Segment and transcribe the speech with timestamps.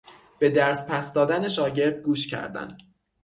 [0.39, 2.67] به درس پس دادن شاگرد گوش کردن